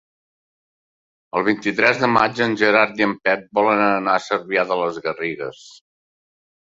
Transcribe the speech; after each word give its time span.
El 1.39 1.43
vint-i-tres 1.49 1.99
de 2.03 2.07
maig 2.13 2.41
en 2.45 2.55
Gerard 2.61 2.97
i 3.01 3.05
en 3.07 3.13
Pep 3.27 3.43
volen 3.59 3.81
anar 3.89 4.15
a 4.15 4.23
Cervià 4.29 4.65
de 4.73 4.79
les 4.81 4.97
Garrigues. 5.05 5.61